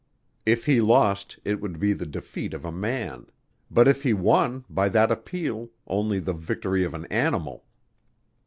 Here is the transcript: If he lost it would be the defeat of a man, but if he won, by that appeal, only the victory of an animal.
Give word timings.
If 0.47 0.65
he 0.65 0.81
lost 0.81 1.37
it 1.45 1.61
would 1.61 1.77
be 1.79 1.93
the 1.93 2.07
defeat 2.07 2.55
of 2.55 2.65
a 2.65 2.71
man, 2.71 3.27
but 3.69 3.87
if 3.87 4.01
he 4.01 4.13
won, 4.15 4.65
by 4.67 4.89
that 4.89 5.11
appeal, 5.11 5.69
only 5.85 6.19
the 6.19 6.33
victory 6.33 6.83
of 6.83 6.95
an 6.95 7.05
animal. 7.11 7.65